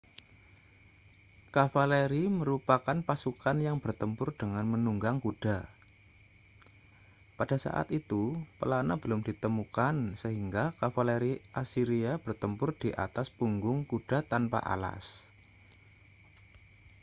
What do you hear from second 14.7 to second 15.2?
alas